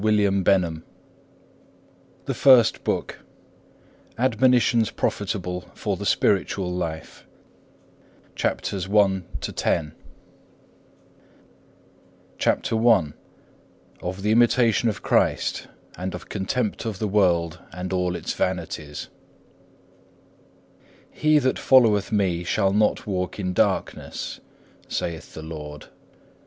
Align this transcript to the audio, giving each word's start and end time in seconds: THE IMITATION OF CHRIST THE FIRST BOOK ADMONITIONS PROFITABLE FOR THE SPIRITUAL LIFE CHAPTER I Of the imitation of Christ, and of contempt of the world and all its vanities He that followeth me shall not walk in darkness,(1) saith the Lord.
THE 0.03 0.25
IMITATION 0.25 0.39
OF 0.81 0.81
CHRIST 0.81 0.87
THE 2.25 2.33
FIRST 2.33 2.83
BOOK 2.83 3.19
ADMONITIONS 4.17 4.89
PROFITABLE 4.89 5.69
FOR 5.75 5.95
THE 5.95 6.07
SPIRITUAL 6.07 6.71
LIFE 6.73 7.27
CHAPTER 8.35 8.77
I 8.97 9.21
Of 14.01 14.21
the 14.23 14.31
imitation 14.31 14.89
of 14.89 15.03
Christ, 15.03 15.67
and 15.95 16.15
of 16.15 16.29
contempt 16.29 16.85
of 16.85 16.97
the 16.97 17.07
world 17.07 17.59
and 17.71 17.93
all 17.93 18.15
its 18.15 18.33
vanities 18.33 19.09
He 21.11 21.37
that 21.37 21.59
followeth 21.59 22.11
me 22.11 22.43
shall 22.43 22.73
not 22.73 23.05
walk 23.05 23.37
in 23.39 23.53
darkness,(1) 23.53 24.91
saith 24.91 25.35
the 25.35 25.43
Lord. 25.43 25.89